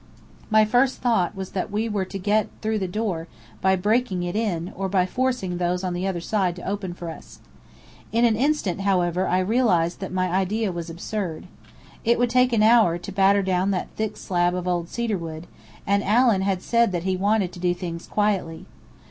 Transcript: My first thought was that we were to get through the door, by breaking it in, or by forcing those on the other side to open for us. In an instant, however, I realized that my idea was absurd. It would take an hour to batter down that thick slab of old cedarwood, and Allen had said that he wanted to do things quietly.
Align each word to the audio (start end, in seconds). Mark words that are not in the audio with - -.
My 0.49 0.65
first 0.65 0.97
thought 0.99 1.35
was 1.35 1.51
that 1.51 1.69
we 1.69 1.87
were 1.87 2.05
to 2.05 2.17
get 2.17 2.47
through 2.63 2.79
the 2.79 2.87
door, 2.87 3.27
by 3.61 3.75
breaking 3.75 4.23
it 4.23 4.35
in, 4.35 4.73
or 4.75 4.89
by 4.89 5.05
forcing 5.05 5.57
those 5.59 5.83
on 5.83 5.93
the 5.93 6.07
other 6.07 6.19
side 6.19 6.55
to 6.55 6.67
open 6.67 6.95
for 6.95 7.07
us. 7.11 7.37
In 8.11 8.25
an 8.25 8.35
instant, 8.35 8.81
however, 8.81 9.27
I 9.27 9.37
realized 9.37 9.99
that 9.99 10.11
my 10.11 10.29
idea 10.29 10.71
was 10.71 10.89
absurd. 10.89 11.45
It 12.03 12.17
would 12.17 12.31
take 12.31 12.51
an 12.51 12.63
hour 12.63 12.97
to 12.97 13.11
batter 13.11 13.43
down 13.43 13.69
that 13.69 13.91
thick 13.95 14.17
slab 14.17 14.55
of 14.55 14.67
old 14.67 14.89
cedarwood, 14.89 15.45
and 15.85 16.03
Allen 16.03 16.41
had 16.41 16.63
said 16.63 16.91
that 16.93 17.03
he 17.03 17.15
wanted 17.15 17.51
to 17.53 17.59
do 17.59 17.75
things 17.75 18.07
quietly. 18.07 18.65